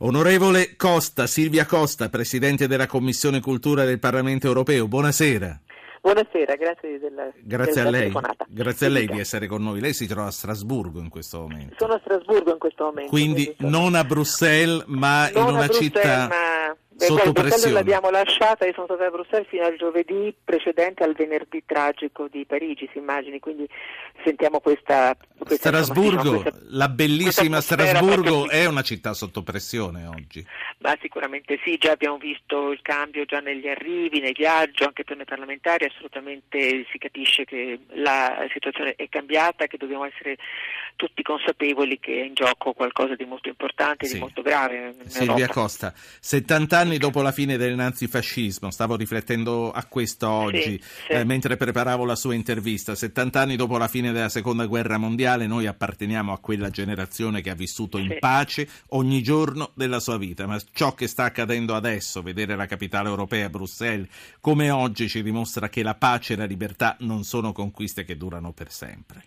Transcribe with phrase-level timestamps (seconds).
[0.00, 5.60] Onorevole Costa, Silvia Costa, Presidente della Commissione Cultura del Parlamento Europeo, buonasera.
[6.00, 8.00] Buonasera, grazie della, grazie della a lei.
[8.02, 8.46] telefonata.
[8.48, 9.80] Grazie a lei di essere con noi.
[9.80, 11.74] Lei si trova a Strasburgo in questo momento.
[11.76, 13.10] Sono a Strasburgo in questo momento.
[13.10, 16.34] Quindi non a Bruxelles, ma non in una Bruxelles, città ma...
[16.98, 17.72] sotto pressione.
[17.72, 22.44] l'abbiamo lasciata, io sono stata a Bruxelles fino al giovedì precedente al venerdì tragico di
[22.44, 23.68] Parigi, si immagini, quindi
[24.24, 25.16] sentiamo questa...
[25.38, 30.44] questa Strasburgo, insomma, questa- la bellissima Strasburgo è una città sotto pressione oggi.
[30.78, 35.16] Ma sicuramente sì, già abbiamo visto il cambio già negli arrivi, nei viaggi, anche per
[35.16, 40.36] noi parlamentari, assolutamente si capisce che la situazione è cambiata, che dobbiamo essere
[40.98, 44.14] tutti consapevoli che è in gioco qualcosa di molto importante, Sì.
[44.14, 44.96] di molto grave.
[45.06, 45.46] Silvia.
[45.46, 51.12] Costa, 70 anni dopo la fine del nazifascismo, stavo riflettendo a questo oggi sì.
[51.12, 55.46] eh, mentre preparavo la sua intervista, 70 anni dopo la fine della seconda guerra mondiale
[55.46, 58.18] noi apparteniamo a quella generazione che ha vissuto in Sì.
[58.18, 63.08] pace ogni giorno della sua vita, ma ciò che sta accadendo adesso, vedere la capitale
[63.08, 64.08] europea, Bruxelles,
[64.40, 68.52] come oggi ci dimostra che la pace e la libertà non sono conquiste che durano
[68.52, 69.22] per sempre.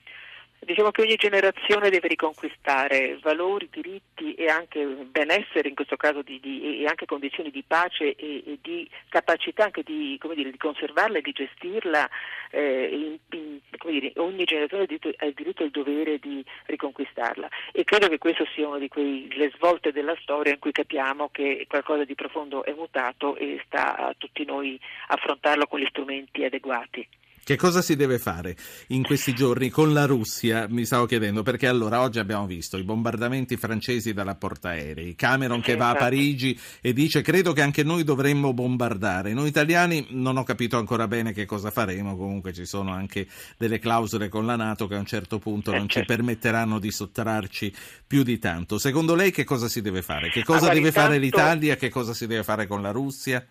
[0.64, 6.40] Diciamo che ogni generazione deve riconquistare valori, diritti e anche benessere, in questo caso di,
[6.40, 11.18] di- e anche condizioni di pace e, e di capacità anche di, dire, di conservarla
[11.18, 12.08] e di gestirla.
[12.52, 17.48] eh, in- in- dire, ogni generazione ha il diritto, diritto e il dovere di riconquistarla
[17.72, 21.66] e credo che questo sia una di quelle svolte della storia in cui capiamo che
[21.68, 27.08] qualcosa di profondo è mutato e sta a tutti noi affrontarlo con gli strumenti adeguati.
[27.44, 28.56] Che cosa si deve fare
[28.90, 30.68] in questi giorni con la Russia?
[30.70, 35.76] Mi stavo chiedendo perché allora oggi abbiamo visto i bombardamenti francesi dalla portaerei, Cameron che
[35.76, 36.04] va a esatto.
[36.06, 39.34] Parigi e dice credo che anche noi dovremmo bombardare.
[39.34, 43.80] Noi italiani non ho capito ancora bene che cosa faremo, comunque ci sono anche delle
[43.80, 46.14] clausole con la Nato che a un certo punto non ci certo.
[46.14, 47.74] permetteranno di sottrarci
[48.06, 48.78] più di tanto.
[48.78, 50.30] Secondo lei che cosa si deve fare?
[50.30, 51.76] Che cosa deve fare l'Italia?
[51.76, 53.44] Che cosa si deve fare con la Russia?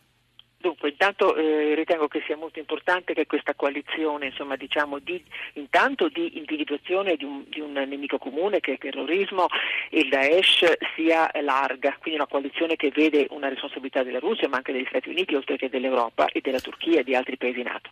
[0.60, 6.08] Dunque, intanto eh, ritengo che sia molto importante che questa coalizione, insomma, diciamo, di, intanto
[6.08, 9.46] di individuazione di un, di un nemico comune che è il terrorismo
[9.88, 14.58] e il Daesh sia larga, quindi una coalizione che vede una responsabilità della Russia ma
[14.58, 17.88] anche degli Stati Uniti oltre che dell'Europa e della Turchia e di altri paesi NATO.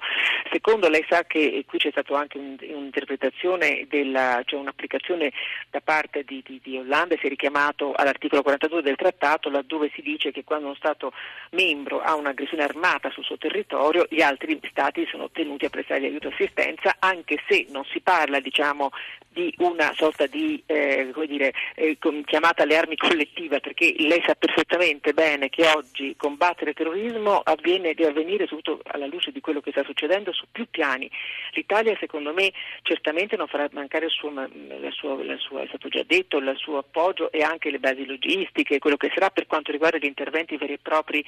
[0.53, 5.33] Secondo, lei sa che qui c'è stata anche un- un'interpretazione, della, cioè un'applicazione
[5.71, 10.03] da parte di, di, di Hollande, si è richiamato all'articolo 42 del trattato laddove si
[10.03, 11.15] dice che quando uno Stato
[11.53, 16.29] membro ha un'aggressione armata sul suo territorio gli altri Stati sono tenuti a prestargli aiuto
[16.29, 18.91] e assistenza anche se non si parla diciamo,
[19.29, 25.13] di una sorta di eh, dire, eh, chiamata alle armi collettiva perché lei sa perfettamente
[25.13, 29.71] bene che oggi combattere il terrorismo avviene, deve avvenire soprattutto alla luce di quello che
[29.71, 31.11] sta succedendo su più piani.
[31.53, 32.53] L'Italia secondo me
[32.83, 34.49] certamente non farà mancare il suo, ma-
[34.81, 38.05] la sua, la sua- è stato già detto, il suo appoggio e anche le basi
[38.07, 41.25] logistiche, quello che sarà per quanto riguarda gli interventi veri e propri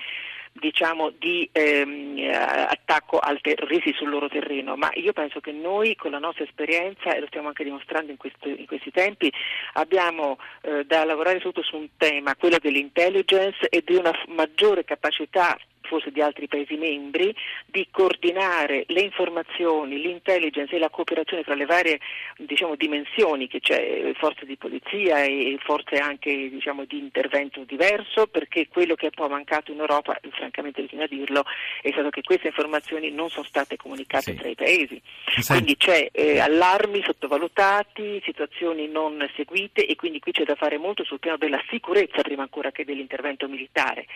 [0.53, 5.94] diciamo, di ehm, eh, attacco al terroristi sul loro terreno, ma io penso che noi
[5.94, 9.31] con la nostra esperienza, e lo stiamo anche dimostrando in, questo- in questi tempi,
[9.75, 15.58] abbiamo eh, da lavorare sotto su un tema, quello dell'intelligence e di una maggiore capacità
[15.91, 17.34] forse di altri Paesi membri,
[17.67, 21.99] di coordinare le informazioni, l'intelligence e la cooperazione tra le varie
[22.39, 28.69] diciamo, dimensioni che c'è, forze di polizia e forze anche diciamo, di intervento diverso, perché
[28.69, 31.43] quello che è poi mancato in Europa, e francamente bisogna dirlo,
[31.83, 34.34] è stato che queste informazioni non sono state comunicate Sì.
[34.37, 35.00] tra i Paesi.
[35.41, 40.79] Senti- Quindi c'è eh, allarmi sottovalutati, situazioni non seguite e quindi qui c'è da fare
[40.79, 44.06] molto sul piano della sicurezza prima ancora che dell'intervento militare.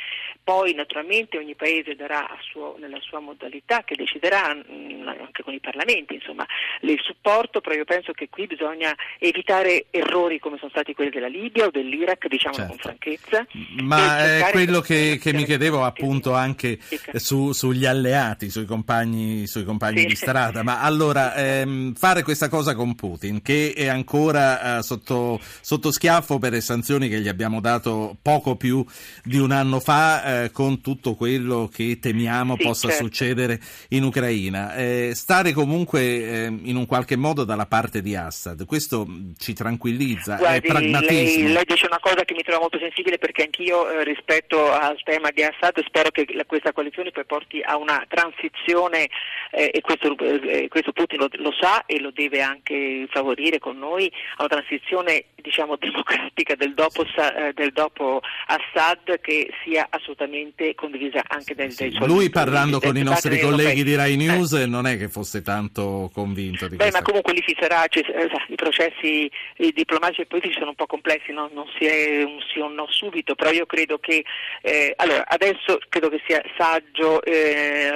[0.44, 5.54] Poi naturalmente ogni paese darà a suo- nella sua modalità che deciderà mh, anche con
[5.54, 6.44] i parlamenti insomma,
[6.82, 11.26] il supporto, però io penso che qui bisogna evitare errori come sono stati quelli della
[11.28, 12.68] Libia o dell'Iraq, diciamo Certo.
[12.70, 13.46] con franchezza.
[13.82, 16.78] Ma è cercare quello che, che mi chiedevo appunto anche
[17.14, 20.06] su- sugli alleati, sui compagni, sui compagni Sì.
[20.06, 20.62] di strada.
[20.62, 26.38] Ma allora, ehm, fare questa cosa con Putin, che è ancora eh, sotto, sotto schiaffo
[26.38, 28.84] per le sanzioni che gli abbiamo dato poco più
[29.22, 33.04] di un anno fa, eh, con tutto quello che temiamo Sì, possa certo.
[33.04, 33.60] succedere
[33.90, 34.74] in Ucraina.
[34.74, 39.06] Eh, stare comunque eh, in un qualche modo dalla parte di Assad, questo
[39.38, 41.44] ci tranquillizza, Guardi, è pragmatismo.
[41.44, 45.00] lei, lei dice una cosa che mi trova molto sensibile perché anch'io eh, rispetto al
[45.04, 49.08] tema di Assad spero che la- questa coalizione poi porti a una transizione
[49.50, 53.78] eh, e questo, eh, questo Putin lo, lo sa e lo deve anche favorire con
[53.78, 60.74] noi, a una transizione diciamo democratica del dopo, eh, del dopo Assad che sia assolutamente
[60.74, 64.52] condivisa anche anche dei, dei suoi Lui parlando con i nostri colleghi di Rai News
[64.52, 64.66] eh.
[64.66, 68.00] non è che fosse tanto convinto di Beh, questa ma comunque lì ci sarà, ci,
[68.00, 71.50] eh, i processi i diplomatici e politici sono un po' complessi, no?
[71.52, 74.24] non si è un sì o un no subito, però io credo che
[74.62, 77.90] eh, allora, adesso credo che sia saggio, eh,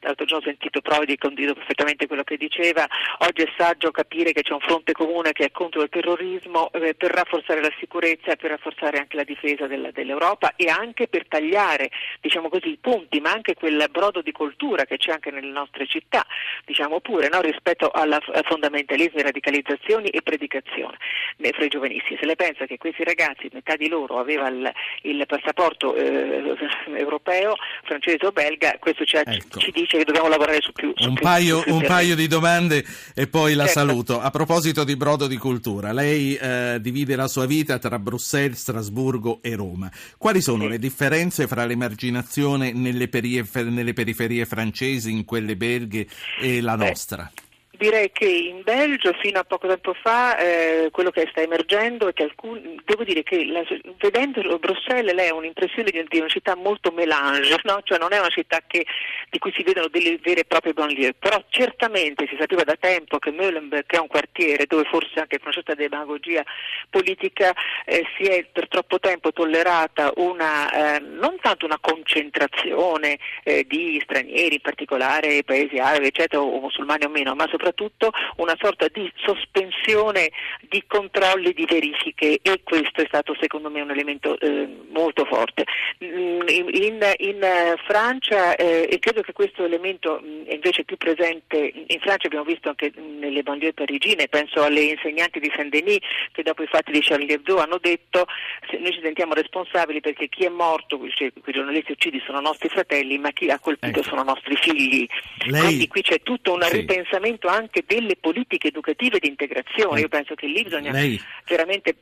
[0.00, 2.86] l'altro giorno ho sentito Prodi, condivido perfettamente quello che diceva,
[3.18, 6.94] oggi è saggio capire che c'è un fronte comune che è contro il terrorismo eh,
[6.94, 11.26] per rafforzare la sicurezza e per rafforzare anche la difesa della, dell'Europa e anche per
[11.28, 11.90] tagliare
[12.20, 15.86] diciamo così, i punti, ma anche quel brodo di cultura che c'è anche nelle nostre
[15.86, 16.24] città,
[16.64, 17.40] diciamo pure, no?
[17.40, 20.96] rispetto al fondamentalismo, radicalizzazioni e predicazione
[21.52, 22.18] fra i giovanissimi.
[22.20, 24.70] Se lei pensa che questi ragazzi, metà di loro aveva il,
[25.02, 26.56] il passaporto eh,
[26.96, 27.54] europeo,
[27.84, 29.58] francese o belga, questo ci, ecco.
[29.58, 30.92] ci, dice che dobbiamo lavorare su più.
[30.94, 33.80] Su un, più, paio, un paio, di domande e poi la certo.
[33.80, 34.20] saluto.
[34.20, 39.40] A proposito di brodo di cultura, lei eh, divide la sua vita tra Bruxelles, Strasburgo
[39.42, 39.90] e Roma.
[40.16, 40.68] Quali sono sì.
[40.68, 46.06] le differenze fra l'emarginazione nelle, perifer- nelle periferie francesi, in quelle belghe
[46.40, 47.30] e la nostra?
[47.84, 52.14] Direi che in Belgio fino a poco tempo fa eh, quello che sta emergendo è
[52.14, 53.62] che alcuni, devo dire che la,
[53.98, 57.80] vedendolo Bruxelles lei ha un'impressione di, di una città molto melange, no?
[57.82, 58.86] cioè non è una città che,
[59.28, 63.18] di cui si vedono delle vere e proprie banlieue, però certamente si sapeva da tempo
[63.18, 66.42] che Meulenberg è un quartiere dove forse anche con una certa demagogia
[66.88, 67.52] politica
[67.84, 74.00] eh, si è per troppo tempo tollerata una, eh, non tanto una concentrazione eh, di
[74.02, 78.86] stranieri, in particolare paesi arabi eccetera, o musulmani o meno, ma soprattutto soprattutto una sorta
[78.88, 80.30] di sospensione
[80.68, 85.64] di controlli, di verifiche e questo è stato secondo me un elemento eh, molto forte.
[86.02, 90.96] Mm, in, in Francia, eh, e credo che questo elemento mh, mm, è invece più
[90.96, 95.98] presente, in Francia abbiamo visto anche nelle banlieue parigine, penso alle insegnanti di Saint-Denis
[96.32, 98.26] che dopo i fatti di Charlie Hebdo hanno detto
[98.70, 102.68] se noi ci sentiamo responsabili perché chi è morto, cioè, quei giornalisti uccidi sono nostri
[102.68, 104.08] fratelli, ma chi ha colpito ecco.
[104.08, 105.06] sono nostri figli.
[105.46, 105.60] Lei...
[105.60, 106.76] Quindi qui c'è tutto un sì.
[106.76, 110.00] ripensamento anche delle politiche educative di integrazione.
[110.00, 111.20] Io penso che lì bisogna Lei...
[111.46, 111.96] veramente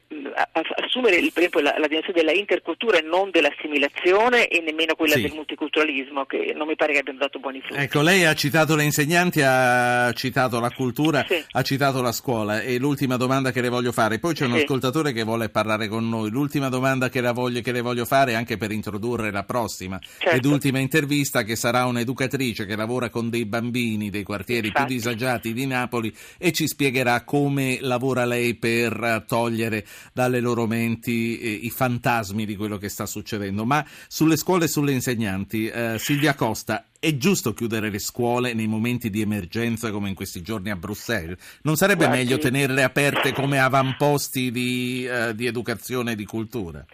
[0.77, 5.23] assumere per esempio, la, la, dimensione della intercultura e non dell'assimilazione e nemmeno quella sì.
[5.23, 7.81] del multiculturalismo, che non mi pare che abbiano dato buoni frutti.
[7.81, 11.43] Ecco, lei ha citato le insegnanti, ha citato la cultura, sì.
[11.51, 14.59] ha citato la scuola e l'ultima domanda che le voglio fare, poi c'è un sì.
[14.61, 18.57] ascoltatore che vuole parlare con noi, l'ultima domanda che, voglio, che, le voglio fare anche
[18.57, 20.37] per introdurre la prossima certo.
[20.37, 24.87] ed ultima intervista che sarà un'educatrice che lavora con dei bambini dei quartieri Infatti.
[24.87, 30.69] più disagiati Stati di Napoli e ci spiegherà come lavora lei per togliere dalle loro
[30.69, 33.65] menti eh, i fantasmi di quello che sta succedendo.
[33.65, 38.69] Ma sulle scuole e sulle insegnanti, eh, Silvia Costa, è giusto chiudere le scuole nei
[38.69, 41.37] momenti di emergenza come in questi giorni a Bruxelles?
[41.62, 42.23] Non sarebbe Guardi.
[42.23, 46.87] meglio tenerle aperte come avamposti di, uh, di educazione e di cultura?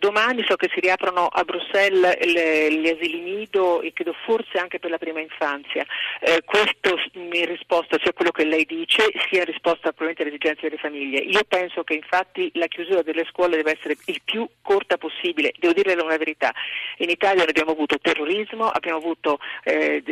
[0.00, 4.78] Domani so che si riaprono a Bruxelles le, gli asili nido e credo forse anche
[4.78, 5.84] per la prima infanzia.
[6.20, 10.62] Eh, questo in risposta sia quello che lei dice, sia in risposta probabilmente alle esigenze
[10.62, 11.18] delle famiglie.
[11.20, 15.52] Io penso che infatti la chiusura delle scuole deve essere il più corta possibile.
[15.58, 16.50] Devo dirle una verità.
[16.98, 20.02] In Italia abbiamo avuto terrorismo, abbiamo avuto eh,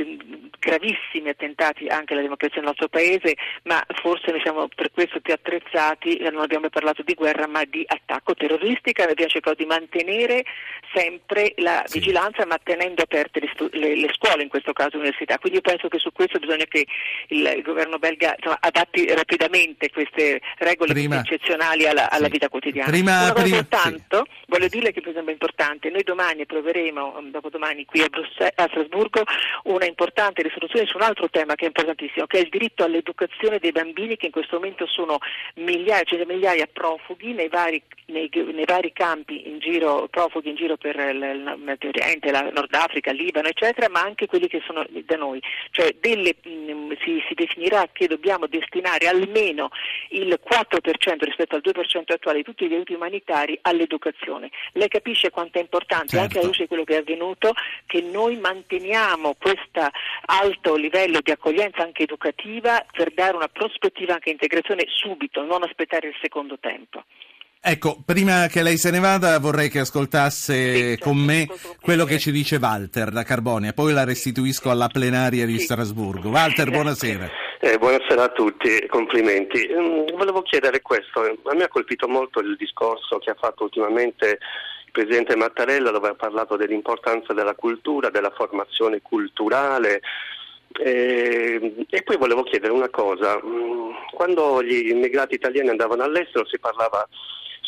[0.58, 5.32] gravissimi attentati anche alla democrazia nel nostro paese, ma forse noi siamo per questo più
[5.32, 10.44] attrezzati, non abbiamo parlato di guerra ma di attacco terroristica, abbiamo cercato di mantenere
[10.92, 11.98] sempre la sì.
[11.98, 15.38] vigilanza ma tenendo aperte le, le, le, scuole, in questo caso l'università.
[15.38, 16.86] Quindi io penso che su questo bisogna che
[17.28, 22.32] il, il governo belga insomma, adatti rapidamente queste regole prima, eccezionali alla, alla sì.
[22.32, 22.90] vita quotidiana.
[22.90, 24.44] Prima, Una prima, soltanto, sì.
[24.46, 28.52] voglio dire che per esempio è importante, noi domani approveremo, mm, dopodomani qui a, Bruxelles,
[28.56, 29.22] a Strasburgo,
[29.64, 33.58] una importante risoluzione su un altro tema che è importantissimo, che è il diritto all'educazione
[33.58, 35.18] dei bambini che in questo momento sono
[35.54, 40.96] migliaia, cioè migliaia profughi nei vari, nei, nei vari campi giro, profughi in giro per
[40.96, 45.40] il Medio Oriente, la Nord Africa, Libano, eccetera, ma anche quelli che sono da noi.
[45.70, 49.70] Cioè delle, mm, si, si, definirà che dobbiamo destinare almeno
[50.10, 54.50] il 4% rispetto al 2% attuale di tutti gli aiuti umanitari all'educazione.
[54.72, 56.22] Lei capisce quanto è importante, certo.
[56.22, 57.52] anche alla luce di quello che è avvenuto,
[57.86, 59.56] che noi manteniamo questo
[60.26, 66.08] alto livello di accoglienza anche educativa per dare una prospettiva anche integrazione subito, non aspettare
[66.08, 67.04] il secondo tempo.
[67.60, 71.48] Ecco, prima che lei se ne vada vorrei che ascoltasse sì, certo, con me
[71.82, 76.30] quello che ci dice Walter da Carbonia, poi la restituisco alla plenaria di Strasburgo.
[76.30, 77.28] Walter, buonasera.
[77.60, 79.68] Eh, buonasera a tutti, complimenti.
[79.68, 84.38] Mm, volevo chiedere questo, a me ha colpito molto il discorso che ha fatto ultimamente
[84.84, 90.00] il Presidente Mattarella dove ha parlato dell'importanza della cultura, della formazione culturale,
[90.80, 96.58] eh, e poi volevo chiedere una cosa, mm, quando gli immigrati italiani andavano all'estero si
[96.60, 97.06] parlava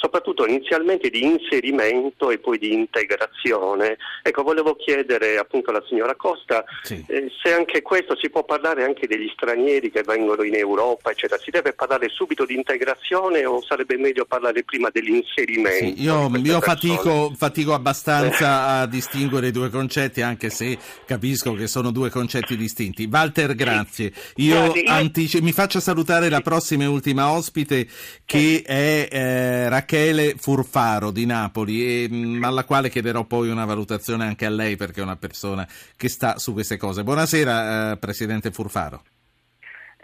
[0.01, 3.99] soprattutto inizialmente di inserimento e poi di integrazione.
[4.23, 7.05] Ecco, volevo chiedere appunto alla signora Costa sì.
[7.07, 11.39] eh, se anche questo si può parlare anche degli stranieri che vengono in Europa, eccetera.
[11.39, 15.95] Si deve parlare subito di integrazione o sarebbe meglio parlare prima dell'inserimento?
[15.97, 21.67] Sì, io, io fatico, fatico, abbastanza a distinguere i due concetti, anche se capisco che
[21.67, 23.07] sono due concetti distinti.
[23.11, 24.13] Walter, grazie.
[24.37, 27.87] Io, antici- mi faccio salutare la prossima e ultima ospite
[28.25, 34.25] che è eh, Rachele Furfaro di Napoli, e, mm, alla quale chiederò poi una valutazione
[34.25, 35.67] anche a lei perché è una persona
[35.97, 37.03] che sta su queste cose.
[37.03, 39.03] Buonasera, eh, Presidente Furfaro.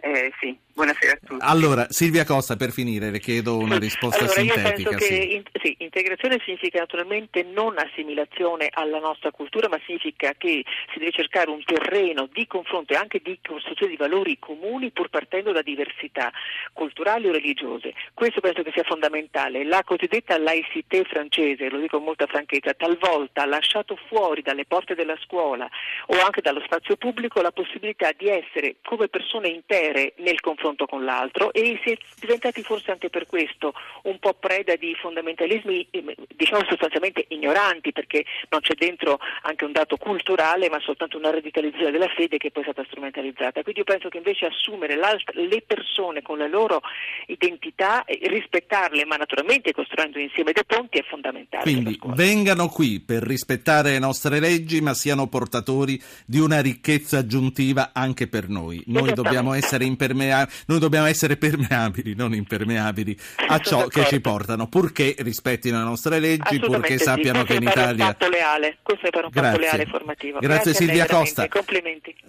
[0.00, 1.44] Eh, sì, buonasera a tutti.
[1.44, 4.90] Allora, Silvia Costa, per finire, le chiedo una risposta allora, sintetica.
[4.90, 10.34] Io penso che in, sì, integrazione significa naturalmente non assimilazione alla nostra cultura, ma significa
[10.36, 14.90] che si deve cercare un terreno di confronto e anche di costruzione di valori comuni
[14.90, 16.30] pur partendo da diversità
[16.74, 17.94] culturali o religiose.
[18.12, 19.64] Questo penso che sia fondamentale.
[19.64, 24.94] La cosiddetta laicité francese, lo dico con molta franchezza, talvolta ha lasciato fuori dalle porte
[24.94, 25.66] della scuola
[26.08, 31.04] o anche dallo spazio pubblico la possibilità di essere come persone intere nel confronto con
[31.04, 36.16] l'altro e si è diventati forse anche per questo un po' preda di fondamentalismi eh,
[36.34, 41.92] diciamo sostanzialmente ignoranti perché non c'è dentro anche un dato culturale ma soltanto una radicalizzazione
[41.92, 43.62] della fede che poi è stata strumentalizzata.
[43.62, 46.80] Quindi io penso che invece assumere le persone con le loro
[47.26, 51.62] identità, rispettarle ma naturalmente costruendo insieme dei ponti è fondamentale.
[51.62, 57.90] Quindi vengano qui per rispettare le nostre leggi ma siano portatori di una ricchezza aggiuntiva
[57.92, 58.82] anche per noi.
[58.86, 63.16] Noi dobbiamo essere impermeabili, noi dobbiamo essere permeabili, non impermeabili
[63.48, 67.44] a ciò che ci portano, purché rispettino le nostre leggi, purché sappiano sì.
[67.46, 68.16] che in Italia...
[68.28, 68.78] Leale.
[68.82, 69.50] Questo è per un Grazie.
[69.50, 70.38] fatto leale formativo.
[70.38, 71.48] Grazie, Grazie Silvia lei, Costa.
[71.48, 72.16] Complimenti.